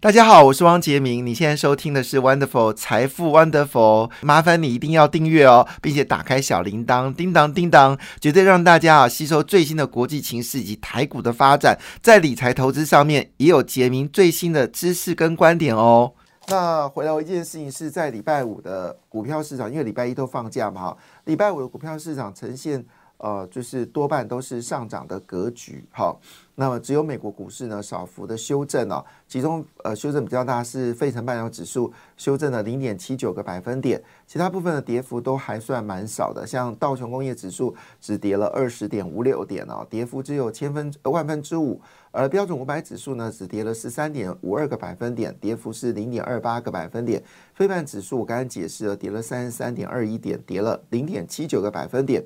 [0.00, 1.26] 大家好，我是汪杰明。
[1.26, 16.12] 你现在收听的是 Wonderful 财富 Wonderful，麻烦你一定要订阅哦，并且打开小铃铛，叮当叮当，绝对让大家啊吸收最新的国际情势以及台股的发展，在理财投资上面也有杰明最新的知识跟观点哦。
[16.46, 22.84] 那回到一件事情，是在礼拜五的股票市场，因为礼拜一都放假嘛，哈，礼拜五的股票市场呈现
[23.18, 26.20] 呃，就是多半都是上涨的格局，好。
[26.60, 41.80] 那么只有美国股市呢，少幅的修正哦，其中呃修正比较大是费城半导指数修正了零点七九个百分点，其他部分的跌幅都还算蛮少的，像道琼工业指数只跌了二十点五六点哦，跌幅只有千分万分之五，
[42.10, 47.22] 而标准五百指数呢只跌了十三点五二个百分点，跌幅是零点二八个百分点，
[47.54, 52.20] 非半指数我刚才解释了，跌了三十三点二一点，跌了零点七九个百分点，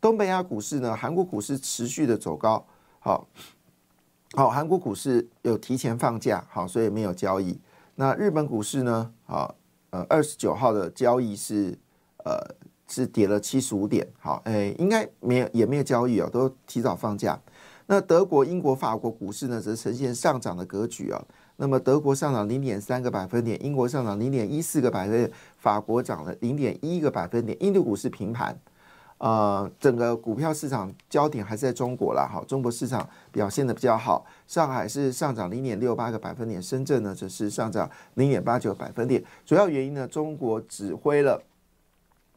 [0.00, 2.66] 东北亚股市呢，韩国股市持续的走高，
[3.00, 3.28] 好。
[4.34, 7.58] 好，韩国股市有提前放假，好，所以没有交易。
[7.94, 9.10] 那日本股市呢？
[9.24, 9.54] 好，
[9.88, 11.76] 呃，二十九号的交易是
[12.26, 12.38] 呃
[12.86, 17.40] 是跌了七十五点，好，哎，应该没有也没有交易哦，都提早放假。
[17.86, 21.24] 那德国、英国、法国股市呢，则呈现上涨的格局啊。
[21.56, 28.60] 那么德国上涨零点三个百分点，英国上涨零点一四个百分点，法国涨了零点一个百分点，印度股市平盘。
[29.18, 39.20] 呃，整个股票市场焦点还是在中国了，哈，中国市场表现的比较好，上海是上涨零点六八个百分点，深圳呢则是上涨零点八九百分点。
[39.44, 41.42] 主要原因呢，中国指挥了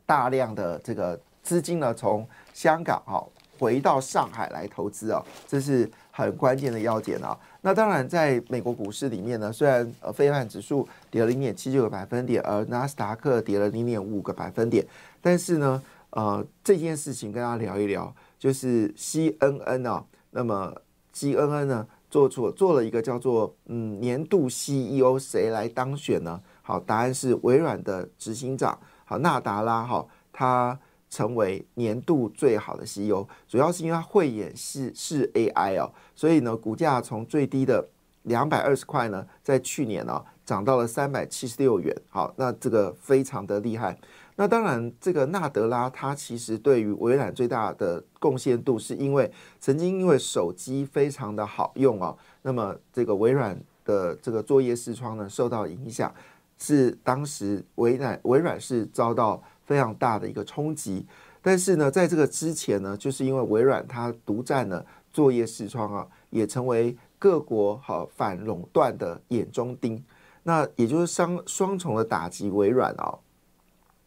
[0.08, 3.24] 大量的这个资金呢，从香港哈
[3.59, 7.38] 回到上海来投资啊，这是很关键的要点啊。
[7.62, 14.84] 那当然，在美国股市里面呢，虽然呃，非半指数跌了零点七九个百分点，而纳斯达克跌了零点五个百分点，
[15.22, 15.80] 但是呢。
[16.12, 20.74] 呃，这件事情跟大家聊一聊，就是 CNN 啊，那么
[21.13, 26.41] CNN 呢做出做了一个叫做嗯年度 CEO 谁来当选呢？
[26.62, 30.78] 好，答案是微软的执行长好纳达拉哈，他
[31.09, 37.88] 成为年度最好的 CEO，主要是因为他慧眼是是 AI 哦，所以呢股价从最低的
[38.24, 43.97] 两百二十块呢，在去年呢涨到了三百七十六元，好，那这个非常的厉害。
[44.41, 56.12] 那当然，这个纳德拉他其实对于微软最大的贡献度，是因为曾经因为手机非常的好用哦，那么这个微软的这个作业视窗呢受到影响，
[56.57, 61.06] 是当时微软微软是遭到非常大的一个冲击。
[61.44, 70.03] 但是呢，在这个之前呢，就是因为微软它独占了作业视窗啊，也成为各国好反垄断的眼中钉。
[70.41, 73.19] 那也就是双双重的打击微软啊。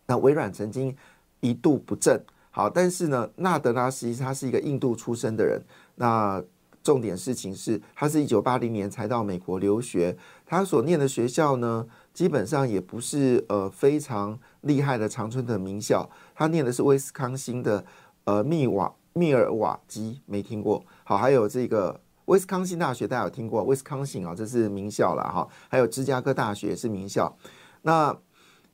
[0.07, 0.95] 那微软曾经
[1.41, 2.21] 一度不振，
[2.51, 5.63] 好，但是呢，纳德拉实际他是一个印度出生的人。
[5.97, 6.43] 那
[6.83, 17.83] 重点事情是，他是一九八零年才到美国留学，他所念的学校呢，基本上也不是呃非常厉害的常春藤名校，他念的是威斯康星的
[18.25, 20.85] 呃密瓦密尔瓦基，没听过。
[21.05, 23.65] 好，还有这个威斯康星大学，大家有听过？
[23.65, 25.49] 威斯康星啊，这是名校了哈。
[25.69, 27.35] 还有芝加哥大学也是名校。
[27.81, 28.15] 那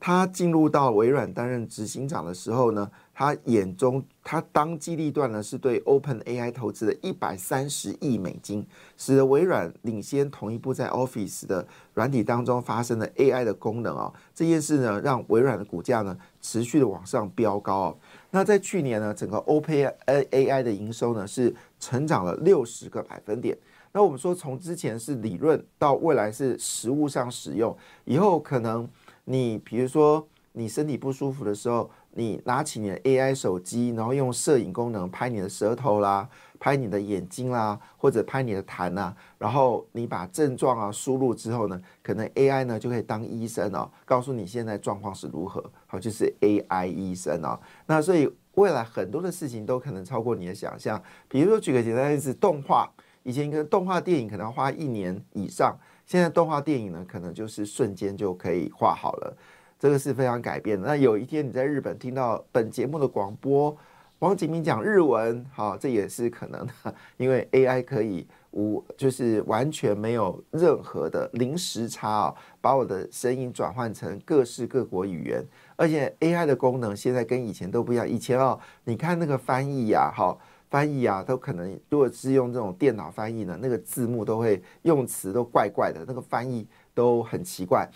[0.03, 8.67] 他进入到微软担任执行长的时候呢，他眼中他当机立断呢，是对 Open AI 投资了一百三十亿美金，
[8.97, 14.11] 使得微软领先同一步在 Office 的软体当中发生了 AI 的功能啊。
[14.35, 17.99] 这件事呢，让微软的股价呢持续的往上飙高哦。
[18.31, 23.55] 那在去年呢，整个 Open AI 的营收呢是成长了六十个百分点。
[23.93, 28.89] 那我们说，从之前是理论到未来是实物上使用，以后可能。
[29.31, 47.57] 你比如说，你身体不舒服的时候，你拿起你的 AI 手机，然后用摄影功能拍你的舌头啦，拍你的眼睛啦，或者拍你的痰呐，然后你把症状啊输入之后呢，可能 AI 呢就可以当医生哦，告诉你现在状况是如何，好，就是 AI 医生哦。
[47.87, 51.01] 那所以未来很多的事情都可能超过你的想象。
[51.29, 52.91] 比如说举个简单例子，动画，
[53.23, 55.79] 以前一个动画电影可能要花一年以上。
[56.11, 59.37] 现在动画电影呢，可能就是瞬间就可以画好了，
[59.79, 60.85] 这个是非常改变的。
[60.89, 63.77] 那有一天你在日本听到本节目的广播，
[64.19, 75.47] 王景明讲日文，好，这也是可能的，因为 AI 可以无就是完全没有任何的零时差啊，把我的声音转换成各式各国语言，
[75.77, 78.09] 而且 AI 的功能现在跟以前都不一样。
[78.09, 80.41] 以前哦，你看那个翻译呀，好。
[80.71, 87.89] 翻译啊，都可能如果是用这种电脑翻译呢，那个字幕都会用词都怪怪的，那个翻译都很奇怪。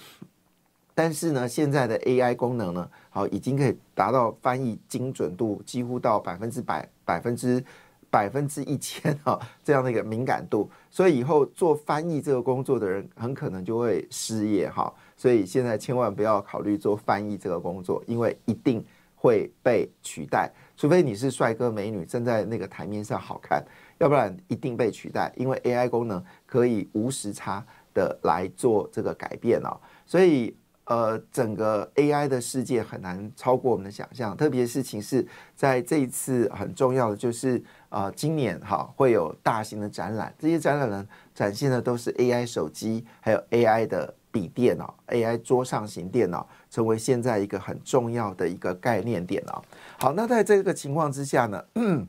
[0.96, 7.64] 但是呢，现在的 AI 功能呢，好已经可以达到翻译精准度几乎到百分之百、百分之
[8.10, 14.92] 百分之一千哈这样的一个敏感度，所以以后做翻译这个工作的人很可能就会失业哈。
[15.16, 18.84] 所以现在千万不要考虑做翻译这个工作，因为一定
[19.16, 23.64] 会被取代，除非你是帅哥美女站在那个台面上好看，
[23.98, 30.56] 要不然一定被取代，因为 AI 功能可以无时差的来做这个改变哦，所以。
[30.86, 49.64] 呃，整个 AI 的世界很难超过我们的想象，特别事情是在这一次很重要的，就是啊，今年哈会有大型的展览，这些展览呢展现的都是 AI 手机，还有 AI 的笔电脑，AI 桌上型电脑成为现在一个很重要的一个概念电脑。
[49.96, 51.64] 好，那在这个情况之下呢？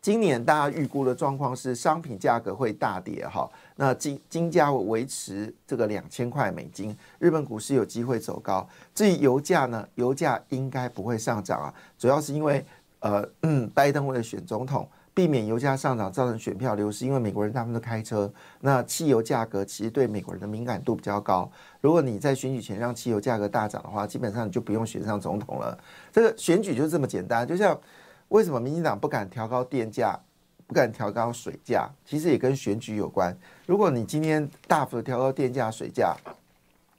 [0.00, 8.66] 今年大家预估的状况是商品价格会大跌哈，那金金价会维持这个两千块美金，日本股市有机会走高。
[8.94, 12.64] 至于油价呢，油价应该不会上涨啊，主要是因为
[13.00, 13.22] 呃，
[13.74, 21.50] 拜登为了选总统，避免油价上涨造成选票流失，因为美国人他们都开车，那汽油价格其实对美国人的敏感度比较高。
[21.80, 25.76] 如果你在选举前让汽油价格大涨的话，基本上你就不用选上总统了。
[26.12, 27.76] 这个选举就这么简单，就像。
[28.28, 30.14] 为什么民进党不敢调高电价，
[30.66, 31.90] 不敢调高水价？
[32.04, 33.34] 其实也跟选举有关。
[33.64, 36.14] 如果你今天大幅的调高电价、水价、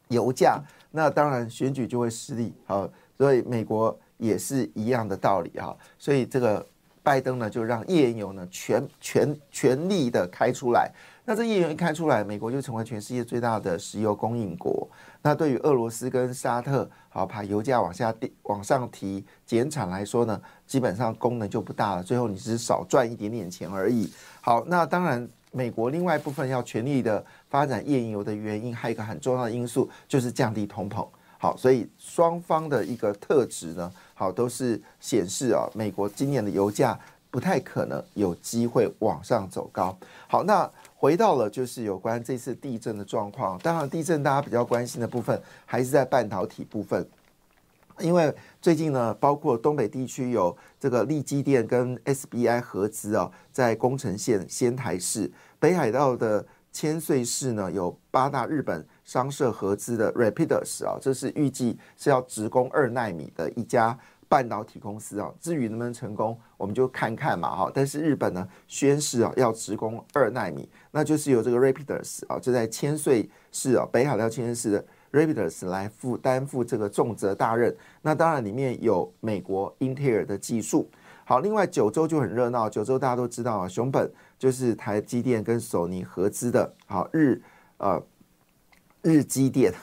[0.07, 2.51] 油价，那当然选举就会失利。
[2.65, 5.77] 好，所以美国也是一样的道理哈。
[5.99, 6.65] 所以这个
[7.03, 10.91] 拜登呢，就让页岩油呢全全全力的开出来。
[11.25, 14.87] 那这页岩油一开出来，美国就成为全世界最大的石油供应国。
[15.21, 22.03] 那对于俄罗斯跟沙特，好把油价往下跌、往上提、减产来说呢，基本上功能就不大了。
[22.03, 24.11] 最后你只是少赚一点点钱而已。
[24.41, 31.07] 好，那当然，美国另外一部分要全力的发展页岩油的原因，还有一个很重要的因素就是降低通膨。
[31.37, 36.99] 好，所以双方的一个特质呢，好都是显示啊，美国今年的油价
[37.31, 39.97] 不太可能有机会往上走高。
[40.27, 40.69] 好，那。
[41.01, 43.57] 回到了就是有关这次地震的状况。
[43.59, 47.07] 当然，地震大家比较关心的部分还是在半导体部分，
[47.99, 63.97] 因为最近呢，包括东北地区有这个利基电跟 SBI 合资啊，在宫城县仙台市，北海道的千岁市呢有八大日本商社合资的 Rapidus 啊，这是预计是要直攻二纳米的一家。
[64.27, 67.71] 半导体公司啊，至于能不能成功，我们就看看嘛哈。
[67.73, 77.75] 但是日本呢，宣誓啊要直攻二纳米，那就是由这个 Rapidus 啊，就在千岁市啊，北海道千岁市的 Rapidus 来负担负这个重责大任。
[78.03, 80.87] 那当然里面有美国英特尔的技术。
[81.25, 86.71] 好，另外九州就很热闹，九州大家都知道啊，熊本就是台积电跟索尼合资的。
[86.85, 87.41] 好，日
[87.77, 87.99] 呃
[89.01, 89.73] 日积电，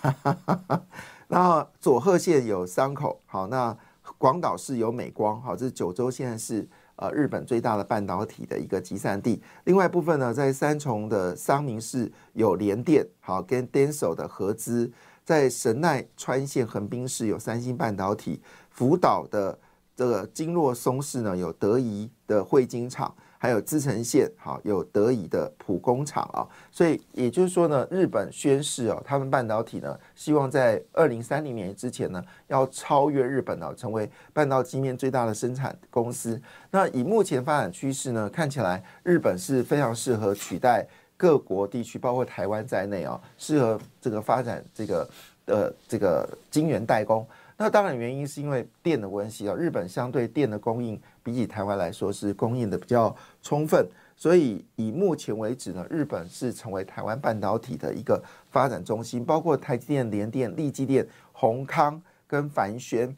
[1.28, 3.20] 然后佐贺县有三口。
[3.26, 3.76] 好，那。
[4.18, 9.42] 广岛市有美光，好，这是九州现在是呃日本最大的半导体的一个集散地。
[9.64, 14.90] 另外部分呢，在三重的桑明市有联电，好，跟 Denso 的合资。
[15.24, 18.40] 在神奈川县横滨市有三星半导体，
[18.70, 19.58] 福岛的
[19.96, 23.12] 这个金洛松市呢有德仪的汇晶厂。
[23.38, 36.40] 还有资城县，好有德仪的普工厂啊，所以也就是说呢，日本宣誓哦，他们半导体呢，希望在二零三零年之前呢，要超越日本呢，成为半导体面最大的生产公司。
[36.70, 45.08] 那以目前发展趋势呢，看起来日本是非常适合取代各国地区，包括台湾在内啊，适合这个发展这个
[45.46, 47.26] 呃这个晶圆代工。
[47.58, 63.16] 那当然原因是因为电的关系啊，日本相对电的供应比起台湾来说是供应的比较充分，所以以目前为止呢，日本是成为台湾半导体的一个发展中心，包括台积电、联电、力积电、宏康跟凡轩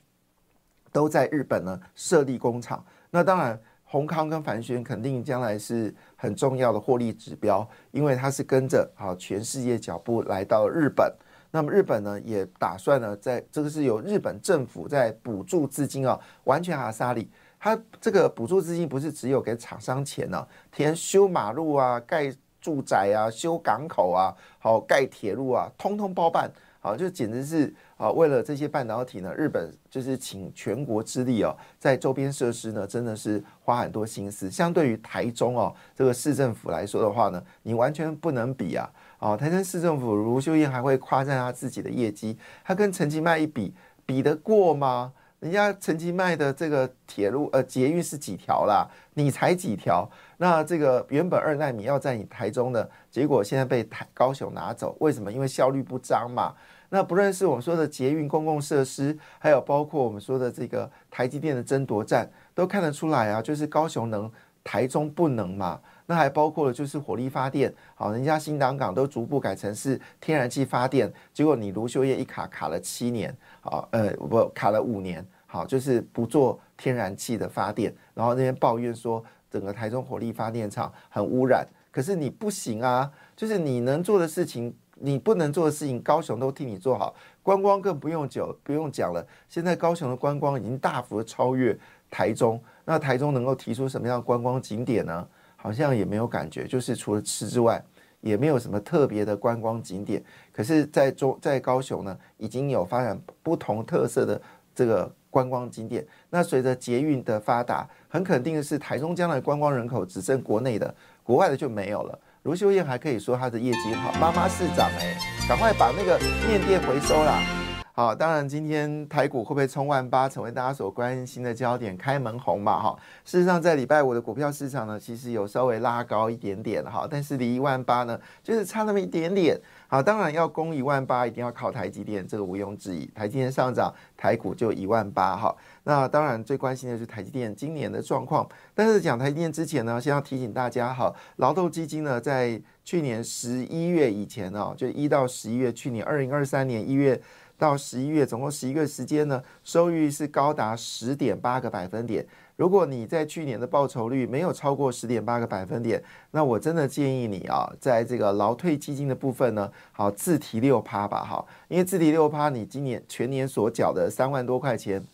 [0.90, 2.82] 都在日本呢设立工厂。
[3.10, 11.14] 那当然，宏康跟凡轩肯定将来是很重要的获利指标，因为它是跟着啊全世界脚步来到日本。
[11.50, 26.50] 那么日本呢，也打算呢，在这个是由日本政府在补助资金啊，完全阿萨里，它这个补助资金不是只有给厂商钱呢，填修马路啊、盖住宅啊、修港口啊、好盖铁路啊，通通包办，
[26.80, 34.50] 好就简直是啊，为了这些半导体呢，日本就是请全国之力哦，在周边设施呢，真的是花很多心思。
[34.50, 38.88] 相对于台中哦，这个市政府来说的话呢，你完全不能比啊。
[39.20, 43.74] 哦，台南市政府卢秀燕还会夸赞他自己的业绩，他跟陈其迈一比，
[44.06, 45.12] 比得过吗？
[45.40, 50.08] 人家陈其迈的这个铁路呃捷运是几条啦，你才几条？
[50.36, 55.30] 那这个原本二奈米要在你台中的，结果现在被台高雄拿走，为什么？
[55.30, 56.54] 因为效率不彰嘛。
[56.90, 64.30] 那不论是我们说的捷运公共设施，还有包括我们说的这个台积电的争夺战，都看得出来啊，就是高雄能，
[64.64, 65.80] 台中不能嘛。
[66.10, 91.78] 那还包括了就是火力发电，好，人家新港港都逐步改成是天然气发电，结果你卢秀燕一卡卡了七年，好，呃，不卡了五年，好，就是不做天然气的发电，然后那边抱怨说整个台中火力发电厂很污染，可是你不行啊，就是你能做的事情，你不能做的事情，高雄都替你做好，观光更不用讲，不用讲了，现在高雄的观光已经大幅超越
[92.10, 95.28] 台中，那台中能够提出什么样观光景点呢？
[95.60, 97.82] 好像也没有感觉，就是除了吃之外，
[98.20, 100.22] 也没有什么特别的观光景点。
[100.52, 104.40] 可是，在中在高雄呢，已经有发展不同特色的
[104.72, 106.06] 这个观光景点。
[106.30, 112.18] 那随着捷运的发达，很肯定的是，台中将来观光人口只剩国内的，国外的就没有了。
[112.44, 117.67] 卢秀燕还可以说她的业绩好，妈妈市长哎，赶快把那个面店回收啦。
[117.98, 121.96] 好，当然今天台股会不会冲万八，成为大家所关心的焦点？
[121.96, 122.96] 开门红嘛，哈。
[123.24, 129.60] 事实上，在礼拜五的股票市场呢，其实有稍微拉高一点点，哈，但是离一万八呢，就是差那么一点点。
[129.88, 133.04] 好，当然要攻一万八，一定要靠台积电，这个毋庸置疑。
[133.06, 135.52] 台积电上涨，台股就一万八，哈。
[135.82, 138.48] 那当然最关心的是台积电今年的状况。
[138.76, 147.20] 但是讲台积电之前呢，先要提醒大家，哈，劳动基金呢，在去年十一月以前哦，就一到十一月，去年二零二三年一月。
[147.58, 152.24] 到十一月，总共十一个月时间呢，收益率是高达十点八个百分点。
[152.56, 165.04] 如果你在去年的报酬率没有超过十点八个百分点，那我真的建议你啊，在这个劳退基金的部分呢，好自提六趴吧，哈，因为自提六趴，你今年全年所缴的三万多块钱，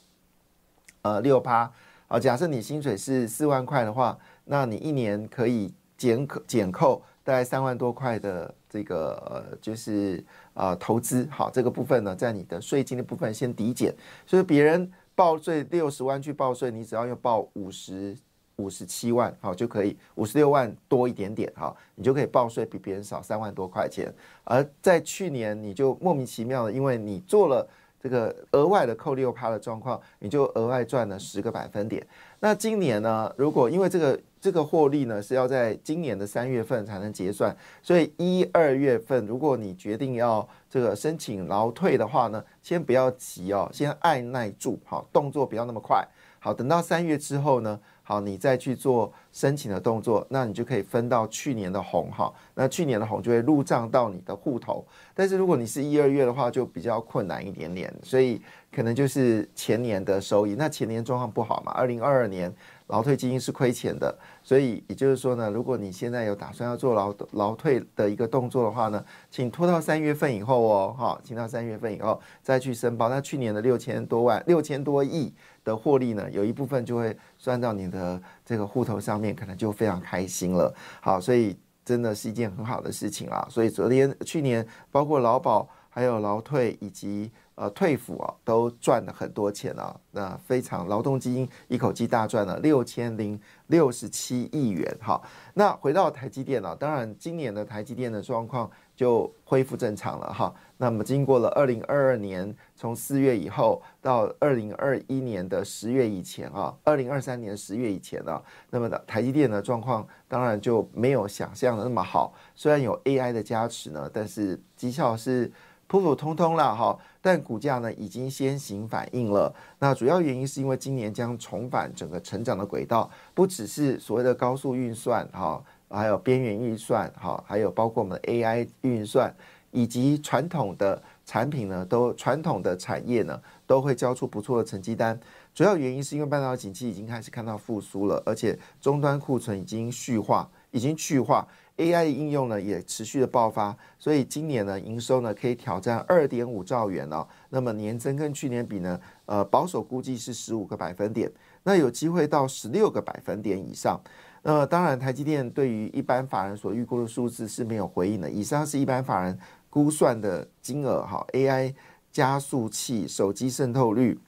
[1.03, 1.71] 呃，六趴，
[2.09, 10.25] 好，假设你薪水是四万块的话，那你一年可以减可减扣大概三万多块的这个呃，就是。
[10.55, 13.93] 啊，投资好这个部分呢，在你的税金的部分先抵减，
[14.25, 18.17] 所以别人报税六十万去报税，你只要要报五十
[18.55, 24.15] 五十七万好就可以，五十六万多一点点哈，你就可以报税比别人少三万多块钱。
[24.45, 27.69] 而在去年你就莫名其妙的，因为你做了
[28.01, 32.07] 这个额外的扣六趴的状况，你就额外赚了十个百分点。
[32.39, 34.17] 那今年呢，如果因为这个。
[34.45, 46.07] 这个获利呢是要在今年的三月份才能结算，所以一二月份如果你决定要这个申请劳退的话呢，先不要急哦，先按耐住，好，动作不要那么快，
[46.41, 58.41] 好，等到三月之后呢，好，你再去做申请的动作，那你就可以分到去年的红哈，那去年的红就会入账到你的户头，但是如果你是一二月的话，就比较困难一点点，所以
[58.73, 62.51] 可能就是前年的收益，那前年状况不好嘛，二零二二年。
[62.89, 73.09] 劳退基金是亏钱的，所以也就是说呢，如果你现在有打算要做劳劳退的一个动作的话呢，请拖到三月份以后哦，哈，请到三月份以后再去申报。
[73.09, 75.33] 那去年的六千多万、六千多亿
[75.65, 80.75] 的获利呢，有一部分就会算到你的这个户头上面，可能就非常开心了。
[81.01, 83.47] 好，所以真的是一件很好的事情啊。
[83.49, 87.33] 所以昨天、去年包括劳保、还有劳退以及。
[87.57, 94.93] 呃，退抚啊，都赚了很多钱啊，那非常劳动基金一口气大赚了六千零六十七亿元。
[95.01, 95.23] 好，
[95.55, 100.55] 那回到台积电啊，当然今年的台积电的状况就恢复正常了哈。
[100.77, 112.35] 那么经过了二零二二年从四月以后到二零二一年的十月以前啊，二零二三年十月以前啊，那么的台积电的状况当然就没有想象的那么好。
[112.55, 115.51] 虽然有 AI 的加持呢，但是绩效是。
[115.87, 119.55] 普普通通了哈，但股价呢已经先行反应了。
[119.79, 125.63] 那主要原因是因为今年将重返整个成长的轨道，不只是所谓的高速运算哈，
[125.95, 129.35] 还有边缘运算哈，还有包括我们的 AI 运算，
[129.71, 135.19] 以及传统的产品呢，都传统的产业呢都会交出不错的成绩单。
[135.55, 141.47] 主要原因是因为半导体景气已经开始看到复苏了，而且终端库存已经去化，已经去化。
[141.77, 147.27] AI 的应用呢也持续的爆发，所以今年呢营收呢可以挑战二点五兆元哦。
[147.51, 151.31] 那么年增跟去年比呢，呃保守估计是十五个百分点，
[151.65, 154.01] 那有机会到十六个百分点以上。
[154.47, 158.31] 那当然，台积电对于一般法人所预估的数字是没有回应的。
[158.31, 159.39] 以上是一般法人
[159.71, 161.75] 估算的金额哈，AI
[162.13, 164.21] 加速器手机渗透率。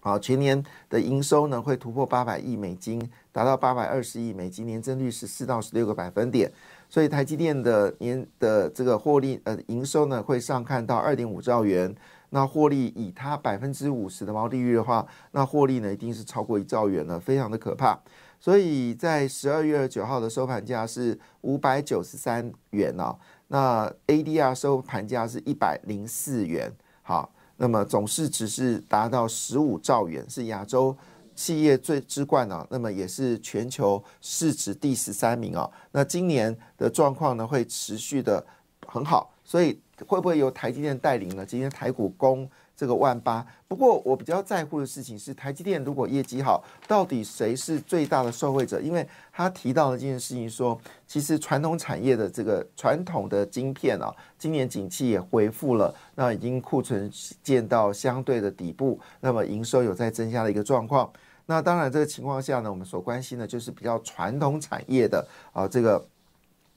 [0.00, 6.52] 好，全年的营收呢会突破八百亿美金，达到八百二十亿美金，年增率是四到十六个百分点。
[6.90, 11.94] 所以台积电的年的这个获利呃营收呢会上看到二点五兆元。
[12.28, 17.98] 那获利以它百分之五十的毛利率的话，那获利呢一定是超过一兆元了，非常的可怕。
[18.40, 23.14] 所以在十二月二九号的收盘价是五百九十三元哦，
[23.48, 26.72] 那 ADR 收盘价是一百零四元。
[27.02, 30.96] 好，那么总市值是达到十五兆元，是亚洲
[31.34, 32.66] 企业最之冠呢。
[32.70, 35.70] 那么也是全球市值第十三名哦。
[35.92, 38.44] 那今年的状况呢会持续的
[38.86, 39.78] 很好，所以。
[40.06, 41.44] 会不会由台积电带领呢？
[41.44, 42.48] 今天台股攻
[42.80, 43.46] 这个万八。
[43.68, 48.80] 不过我比较在乎的事情是，台积电如果业绩好，到底谁是最大的受惠者？
[48.80, 61.12] 因为他提到的这件事情说，其实传统产业的这个传统的晶片啊，今年景气也恢复了，那已经库存见到相对的底部，那么营收有在增加的一个状况。
[61.44, 66.02] 那当然这个情况下呢，我们所关心的就是比较传统产业的啊这个。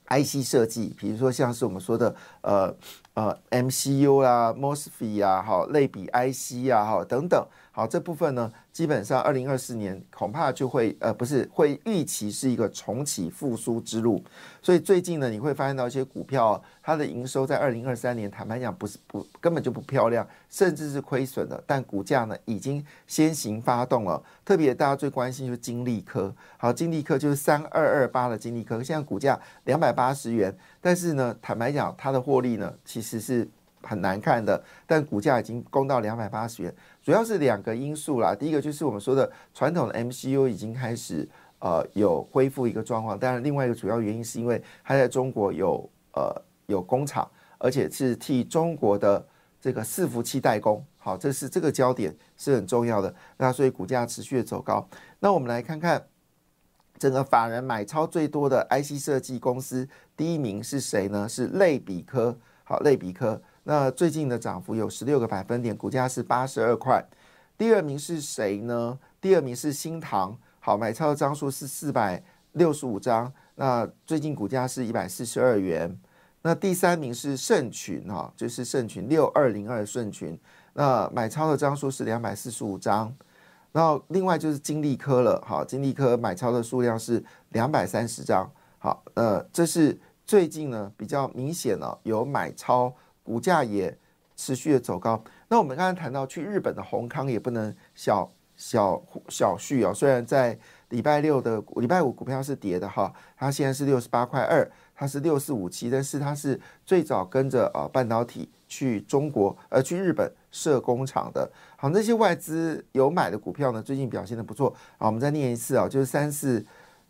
[0.06, 2.76] IC 设计，比如说像是我们说的，呃
[3.14, 8.52] 呃，MCU 啦、MOSFET 啊，好，类比 IC 啊，好，等等，好，这部分呢。
[8.74, 14.20] 基本上，二零二四年恐怕就会呃，不是会预期是一个重启复苏之路。
[14.60, 21.62] 所以最近呢，你会发现到一些股票，它的营收在二零二三年，坦白讲不是不根本就不漂亮，甚至是亏损的。
[21.68, 24.20] 但股价呢，已经先行发动了。
[24.44, 33.48] 特别大家最关心就是金利科，好，金利科就是三二二八的金利科，现在股价两百八十元，但是呢，坦白讲，它的获利呢其实其实是
[33.82, 36.74] 很难看的，但股价已经攻到两百八十元。
[37.02, 46.34] 主要是两个因素啦，第一个就是我们说的传统的 MCU 已经开始呃有恢复一个状况，当然另外一个主要原因是因为它在中国有呃
[46.64, 49.22] 有工厂，而且是替中国的
[49.60, 54.88] 这个伺服器代工，好，这是这个焦点是很重要的，那所以股价持续的走高。
[55.20, 56.02] 那我们来看看
[56.98, 61.28] 整个法人买超最多的 IC 设计公司，第一名是谁呢？
[61.28, 63.40] 是类比科，好，类比科。
[63.62, 67.04] 那最近的涨幅有十六个百分点，股价是八十二块。
[67.56, 68.98] 第二名是谁呢？
[69.20, 73.32] 第二名是新唐，好，买超的张数是四百六十五张。
[73.54, 75.96] 那最近股价是一百四十二元。
[76.42, 80.38] 那第三名是盛群，哈，就是盛群六二零二盛群。
[80.74, 83.14] 那买超的张数是两百四十五张。
[83.72, 88.50] 然后另外就是金利科了，好，金利科买超的数量是两百三十张。
[88.78, 92.94] 好，呃，这是最近呢比较明显了有买超。
[93.26, 93.98] 股价也
[94.36, 95.24] 持续的走高。
[95.48, 99.94] 那我们刚才谈到去日本的宏康也不能小小小觑哦。
[99.94, 100.58] 虽然在
[100.90, 111.50] 礼拜六的礼拜五股票是跌的哈，它现在是六十八块二，它是六四五七，但是它是最早跟着呃半导体去中国呃去日本设工厂的。
[111.78, 115.06] 好，那些外资有买的股票呢，最近表现的不错啊。
[115.06, 116.62] 我们再念一次啊，就是三四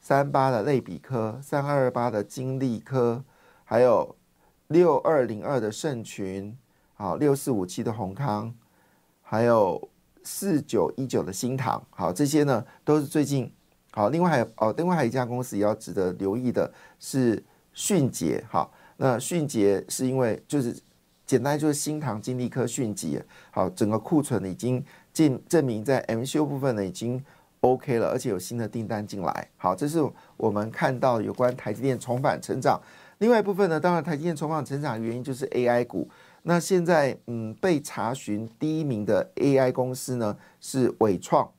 [0.05, 3.25] 三八的类比科，三二二八的金利科，
[3.65, 4.15] 还有。
[4.69, 6.57] 六二零二的盛群，
[6.95, 8.53] 好，六四五七的宏康，
[9.21, 9.91] 还有
[10.23, 13.53] 四九一九的新唐，好，这些呢都是最近
[13.93, 14.09] 好。
[14.09, 20.75] 另外还有哦，另外还有一家公司也要值得留意的是迅捷，好，那迅捷是因为就是
[21.27, 27.23] 简单就是新唐金利科迅捷，好，整个库存已经证证明在 MCU 部分呢已经
[27.65, 29.99] OK 了，而且有新的订单进来，好，这是
[30.37, 32.79] 我们看到有关台积电重返成长。
[33.19, 36.07] 另外一部分呢，当然台积电重返成长的原因就是 AI 股。
[36.43, 41.51] 那现在嗯被查询第一名的 AI 公司呢是伟创，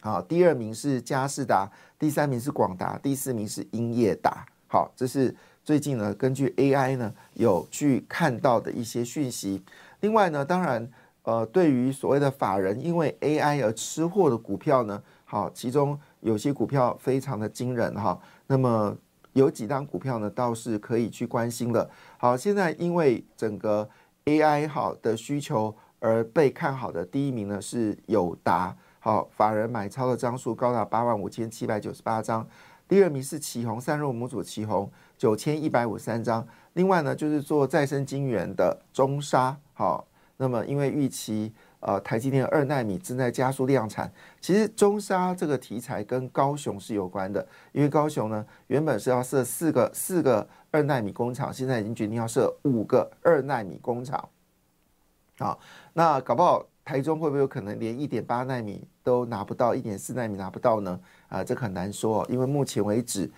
[0.00, 4.46] 好，第二名是嘉士达，第三名是广达，第四名是英业达。
[4.68, 9.64] 好，这是最近呢根据 AI 呢有去看到的一些讯息。
[9.98, 10.88] 另外呢，当然
[11.28, 18.18] 呃对于所谓的法人因为 AI 而吃货的股票呢，好，其中有些股票非常的惊人哈。
[18.46, 18.96] 那么
[19.34, 21.90] 有几张股票呢，倒是可以去关心的。
[22.16, 23.86] 好，现在因为整个
[24.24, 32.48] AI 好的需求而被看好的第一名呢是友达，好，法人买超的张数高达八万五千七百九十八张。
[32.88, 36.46] 第二名是旗宏散热模组，旗宏九千一百五十三张。
[36.72, 40.06] 另外呢，就是做再生晶圆的中沙，好，
[40.38, 41.52] 那么因为预期。
[41.80, 44.12] 呃，台积电二纳米正在加速量产。
[44.40, 54.28] 其实中沙这个题材跟高雄是有关的，因为高雄呢原本是要设四个四个二纳米工厂，现在已经决定要设五个二纳米工厂。
[55.38, 55.60] 好，
[55.92, 60.98] 那搞不好台中会不会有可能连一点八纳米都拿不到，一点四纳米拿不到呢？
[61.28, 63.30] 啊，这很难说，因为目前为止，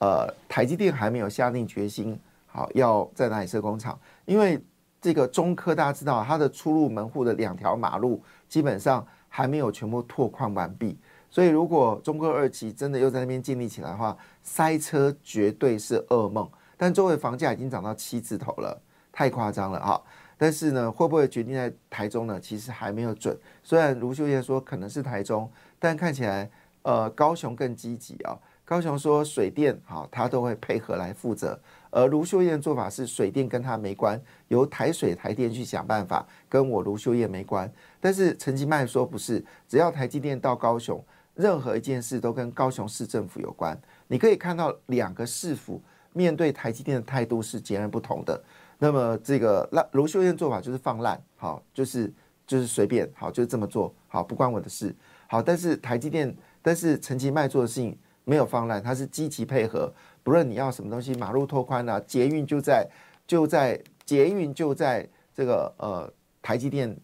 [0.00, 4.60] 呃，台积电还没有下定决心，好要在哪里设工厂，因为。
[5.04, 16.48] 这个中科大家知道，它的出入门户的两条马路基本上还没有全部拓宽完毕，所以如果中科二期真的又在那边建立起来的话，塞车绝对是噩梦。
[16.78, 18.80] 但周围房价已经涨到七字头了，
[19.12, 20.02] 太夸张了哈。
[20.38, 22.40] 但是呢，会不会决定在台中呢？
[22.40, 23.38] 其实还没有准。
[23.62, 28.34] 虽然卢秀燕说可能是台中，但看起来呃高雄更积极啊。
[28.64, 31.60] 高雄说水电好，他都会配合来负责。
[31.94, 37.72] 而卢秀燕做法是水电跟他没关，由台水台电去想办法，跟我卢秀燕没关。
[38.00, 41.00] 但是陈吉迈说不是，只要台积电到高雄，
[41.34, 43.80] 任何一件事都跟高雄市政府有关。
[44.08, 45.80] 你可以看到两个市府
[46.12, 48.42] 面对台积电的态度是截然不同的。
[48.78, 52.12] 那么这个那卢秀燕做法就是放烂，好，就是
[52.44, 54.92] 就是随便，好，就是这么做，好，不关我的事，
[55.28, 55.40] 好。
[55.40, 59.92] 但是台积电，但是陈吉迈做的事情没有放烂，他是积极配合，
[60.24, 62.84] 不论你要什么东西，马路拓宽啊，捷运就在
[63.24, 66.96] 就在捷运就在这个呃台积电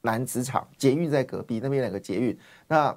[0.00, 2.96] 南子厂，捷运在隔壁那边两个捷运，那。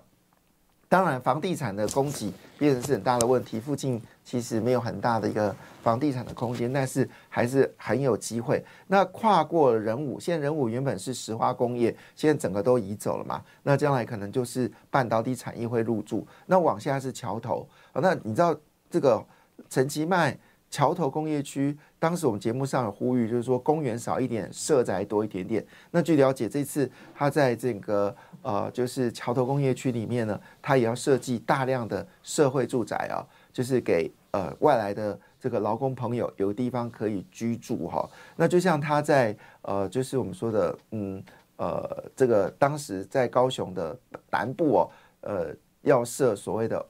[0.89, 3.59] 当然，房地产的供给变成是很大的问题。
[3.59, 8.63] 附近其实没有很大的一个房地产的空间，但是还是很有机会。
[8.85, 13.43] 那跨过人武，现在人武原本是石化工业，现在整个都移走了嘛？
[13.63, 16.27] 那将来可能就是半导体产业会入驻。
[16.45, 17.67] 那往下是桥头。
[17.93, 18.55] 那你知道
[18.87, 19.25] 这个
[19.69, 20.37] 陈其迈？
[20.69, 25.63] 桥头工业区，当时我们节目上有呼吁，就是说公园少一点，社宅多一点点。
[25.91, 33.21] 那据了解，这次他在这个呃，就是桥头工业区里面呢，他也要设计大量的社会住宅啊，
[33.51, 38.09] 就是给呃外来的这个劳工朋友有地方可以居住哈。
[38.35, 41.23] 那就像他在呃，就是我们说的，嗯
[41.57, 43.95] 呃，这个当时在高雄的
[44.31, 44.89] 南部哦，
[45.21, 46.83] 呃，要设所谓的。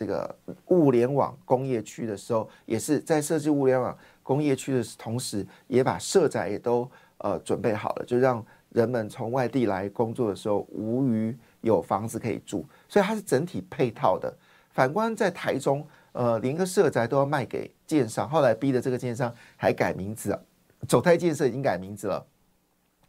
[0.00, 0.34] 这个
[0.68, 14.34] 物联网工业区的时候，也是在设计物联网工业区的同时，也把社宅也都呃准备好了，就让人们从外地来工作的时候无余有房子可以住，所以它是整体配套的。
[14.70, 20.40] 反观在台中，呃，连个社宅都要卖给建商，后来逼的这个建商还改名字啊，
[20.88, 22.26] 走泰建设已经改名字了，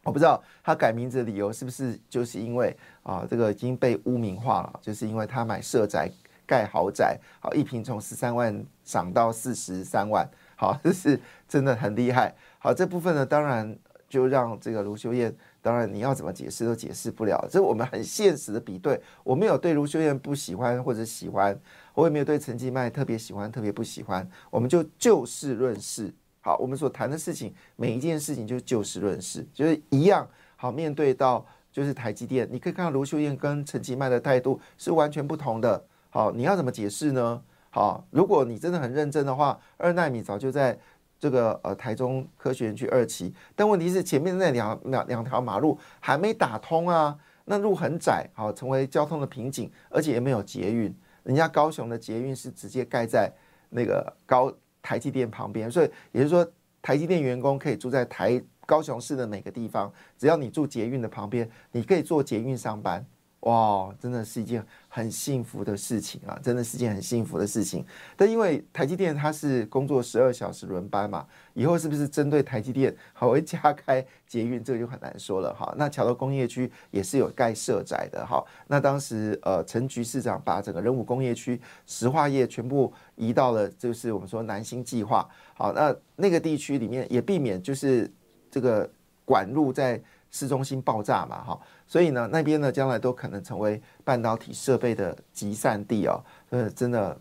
[0.04, 6.12] 我不知道他改名字的理由是不是就是因为啊这个已经被污名化了，就是因为他买社宅。
[6.52, 12.34] 盖豪宅，好一平从十三万涨到四十三万，好这是真的很厉害。
[12.58, 13.74] 好这部分呢，当然
[14.06, 17.42] 就让这个卢秀燕，当然你要怎么解释都解释不了。
[17.50, 21.58] 这我们很现实的比对，我没有对卢秀燕不喜欢或者喜欢，
[21.94, 26.12] 我也没有对陈吉迈特别喜欢特别不喜欢，我们就就事论事。
[26.42, 30.28] 好，我们所谈的事情，每一件事情就就事论事，就是一样。
[30.56, 35.82] 好，面对到就是台积电，你可以看到卢秀燕跟陈其迈的态度是完全不同的。
[36.14, 37.42] 好，你要怎么解释呢？
[37.70, 40.78] 好，如果你真的很认真的话，二纳米早就在
[41.18, 50.94] 这个呃台中科学园区二期，但问题是前面那两两两条马路还没打通啊，那路很窄，好，成为交通的瓶颈，而且也没有捷运。
[51.22, 53.32] 人家高雄的捷运是直接盖在
[53.70, 56.46] 那个高台积电旁边，所以也就是说，
[56.82, 63.02] 台积电员工可以住在台高雄市的每个地方，只要你住捷运的旁边，你可以坐捷运上班。
[63.42, 66.38] 哇，真的是一件很幸福的事情啊！
[66.40, 67.84] 真的是件很幸福的事情。
[68.16, 75.74] 但因为台积电它是工作十二小时轮班嘛，以后是不是针对台积电还会加开捷运，这个就很难说了哈。
[75.76, 78.44] 那桥头工业区也是有盖社宅的哈。
[78.68, 85.28] 那当时呃，陈局市长把整个人武工业区石化业全部移到了，就是我们说南新计划。
[85.54, 88.08] 好，那那个地区里面也避免就是
[88.48, 88.88] 这个
[89.24, 90.00] 管路在。
[90.32, 97.16] 市中心爆炸嘛，哈，所以呢，那边呢，将来都可能成为半导体设备的集散地哦，呃，真的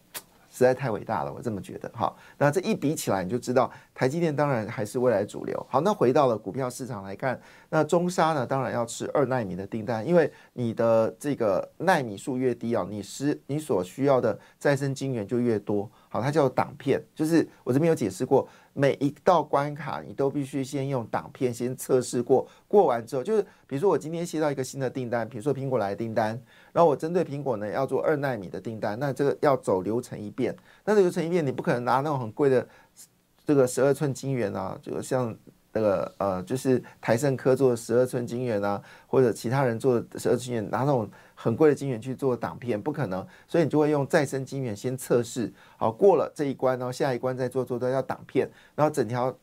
[0.50, 2.14] 实在太伟大了，我这么觉得，哈。
[2.38, 5.66] 那这一比起来，你就知道台积电当然还是未来主流。
[5.70, 15.90] 好，那回到了股票市场来看，那中沙呢，当然要吃二纳米的订单，因为你的这个纳米数越低啊，你是你所需要的再生晶圆就越多。
[16.10, 30.56] 好，它叫挡片，就是我这边有解释过，每一道关卡你都必须先用挡片先测试过，过完之后，就是比如说我今天接到一个新的订单，比如说苹果来的订单，然后我针对苹果呢要做二纳米的订单，那这个要走流程一遍，
[30.86, 32.68] 那流程一遍你不可能拿那种很贵的
[33.46, 35.38] 这个十二寸晶圆啊，就像。
[35.74, 49.36] 那个呃，就是台盛科做十二寸晶圆啊，或者其他人做十二寸晶圆，拿那种很贵的晶圆去做挡片，不可能，所以你就会用再生晶圆先测试，好过了这一关，然后下一关再做做都要挡片，然后整条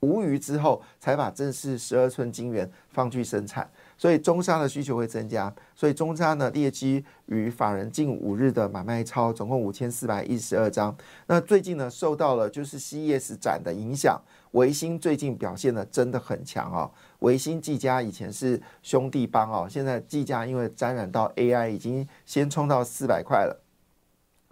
[0.00, 3.70] 无余之后，才把正式十二寸晶圆放去生产。
[3.96, 10.96] 所以中沙的需求会增加，所以中沙呢列基与法人近五日的买卖超总共五千四百一十二张。
[11.28, 14.20] 那最近呢受到了就是 CES 展的影响，
[14.52, 16.90] 维新最近表现的真的很强哦。
[17.20, 23.60] 维新技嘉以前是兄弟帮哦，现在技嘉因为沾染到 AI，已经先冲到四百块了，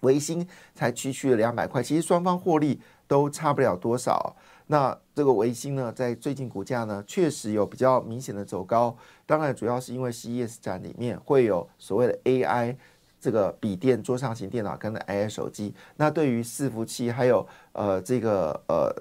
[0.00, 4.36] 维新才区区两百块，其实双方获利都差不了多少。
[4.68, 8.96] 那这个维新呢，在最近股价呢，确实有比较明显的走高。
[9.26, 12.76] 当然，主要是因为 CES 展里面会有所谓的 AI
[13.20, 15.74] 这个笔电、桌上型电脑跟 AI 手机。
[15.96, 18.94] 那对于伺服器还有呃这个呃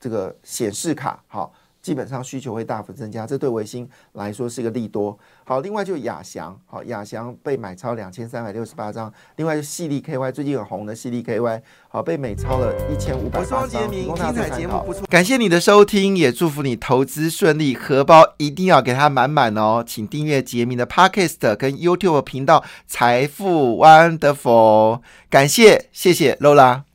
[0.00, 1.52] 这个显示卡，好。
[1.82, 5.16] 基本上需求会大幅增加，这对维新来说是一个利多。
[5.44, 9.12] 好，另外就亚翔，好，亚翔被买超两千三百六十八张。
[9.36, 13.88] 另外就细粒 KY 最近很红的细粒 KY，好，被美超了一千五百八张。
[13.88, 19.84] 精彩节目不错，感谢你的收听，也祝福你投资顺利，荷包一定要给它满满哦。
[19.86, 26.85] 请订阅杰明的 Podcast 跟 YouTube 频道财富 Wonderful，感谢，谢谢 Lola。